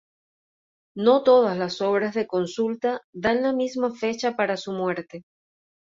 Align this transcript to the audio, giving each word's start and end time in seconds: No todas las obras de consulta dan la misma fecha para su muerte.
No 0.95 1.21
todas 1.21 1.55
las 1.59 1.79
obras 1.79 2.15
de 2.15 2.25
consulta 2.25 3.01
dan 3.13 3.43
la 3.43 3.53
misma 3.53 3.93
fecha 3.93 4.35
para 4.35 4.57
su 4.57 4.71
muerte. 4.71 5.25